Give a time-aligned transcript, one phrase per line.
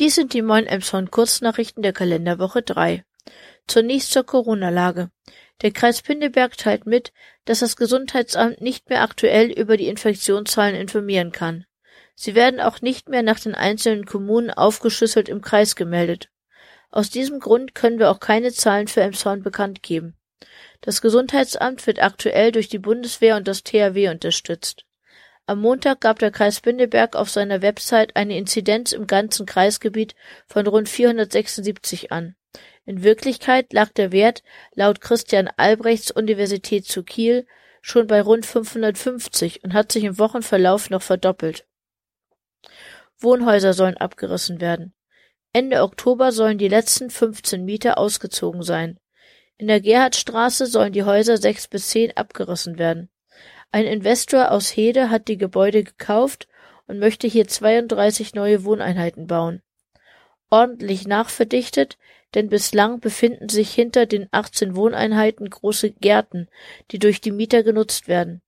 [0.00, 3.04] Dies sind die neuen Emshorn Kurznachrichten der Kalenderwoche 3.
[3.68, 5.10] Zunächst zur Corona-Lage.
[5.62, 7.12] Der Kreis Pinneberg teilt mit,
[7.44, 11.64] dass das Gesundheitsamt nicht mehr aktuell über die Infektionszahlen informieren kann.
[12.16, 16.28] Sie werden auch nicht mehr nach den einzelnen Kommunen aufgeschlüsselt im Kreis gemeldet.
[16.90, 20.16] Aus diesem Grund können wir auch keine Zahlen für Emshorn bekannt geben.
[20.80, 24.86] Das Gesundheitsamt wird aktuell durch die Bundeswehr und das THW unterstützt.
[25.46, 30.14] Am Montag gab der Kreis Pinneberg auf seiner Website eine Inzidenz im ganzen Kreisgebiet
[30.46, 32.34] von rund 476 an.
[32.86, 34.42] In Wirklichkeit lag der Wert
[34.74, 37.46] laut Christian Albrechts Universität zu Kiel
[37.82, 41.66] schon bei rund 550 und hat sich im Wochenverlauf noch verdoppelt.
[43.18, 44.94] Wohnhäuser sollen abgerissen werden.
[45.52, 48.98] Ende Oktober sollen die letzten 15 Mieter ausgezogen sein.
[49.58, 53.10] In der Gerhardstraße sollen die Häuser sechs bis zehn abgerissen werden.
[53.74, 56.46] Ein Investor aus Hede hat die Gebäude gekauft
[56.86, 59.62] und möchte hier 32 neue Wohneinheiten bauen.
[60.48, 61.98] Ordentlich nachverdichtet,
[62.36, 66.46] denn bislang befinden sich hinter den 18 Wohneinheiten große Gärten,
[66.92, 68.42] die durch die Mieter genutzt werden.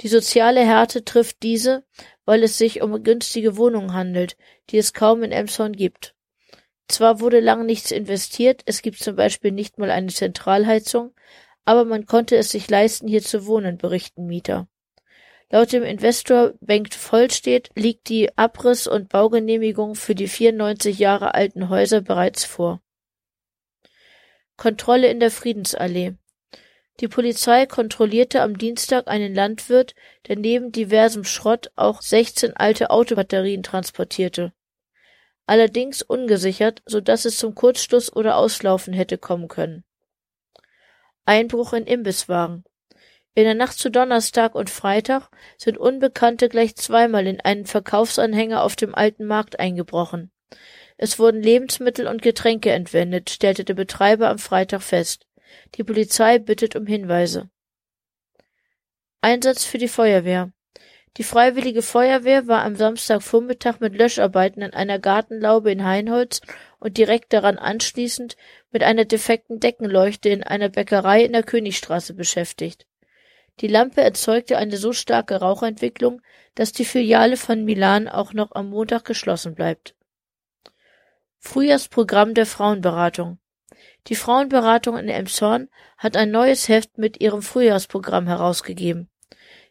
[0.00, 1.82] Die soziale Härte trifft diese,
[2.26, 4.36] weil es sich um günstige Wohnungen handelt,
[4.68, 6.14] die es kaum in Emshorn gibt.
[6.86, 11.14] Zwar wurde lange nichts investiert, es gibt zum Beispiel nicht mal eine Zentralheizung,
[11.64, 14.68] aber man konnte es sich leisten, hier zu wohnen, berichten Mieter.
[15.50, 21.68] Laut dem Investor Bengt Vollstedt liegt die Abriss- und Baugenehmigung für die 94 Jahre alten
[21.68, 22.80] Häuser bereits vor.
[24.56, 26.14] Kontrolle in der Friedensallee
[27.00, 29.94] Die Polizei kontrollierte am Dienstag einen Landwirt,
[30.28, 34.52] der neben diversem Schrott auch 16 alte Autobatterien transportierte
[35.46, 39.84] allerdings ungesichert, so dass es zum Kurzschluss oder Auslaufen hätte kommen können.
[41.26, 42.64] Einbruch in Imbisswagen
[43.34, 48.76] In der Nacht zu Donnerstag und Freitag sind Unbekannte gleich zweimal in einen Verkaufsanhänger auf
[48.76, 50.30] dem alten Markt eingebrochen.
[50.98, 55.26] Es wurden Lebensmittel und Getränke entwendet, stellte der Betreiber am Freitag fest.
[55.76, 57.48] Die Polizei bittet um Hinweise.
[59.22, 60.52] Einsatz für die Feuerwehr
[61.16, 66.40] die Freiwillige Feuerwehr war am Samstagvormittag mit Löscharbeiten in einer Gartenlaube in Heinholz
[66.80, 68.36] und direkt daran anschließend
[68.72, 72.86] mit einer defekten Deckenleuchte in einer Bäckerei in der Königstraße beschäftigt.
[73.60, 76.20] Die Lampe erzeugte eine so starke Rauchentwicklung,
[76.56, 79.94] dass die Filiale von Milan auch noch am Montag geschlossen bleibt.
[81.38, 83.38] Frühjahrsprogramm der Frauenberatung
[84.08, 89.08] Die Frauenberatung in Elmshorn hat ein neues Heft mit ihrem Frühjahrsprogramm herausgegeben.